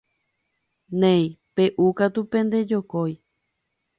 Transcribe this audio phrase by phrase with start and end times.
[0.99, 1.23] Néi
[1.55, 2.59] peʼúkatu pende
[2.91, 3.13] kojói.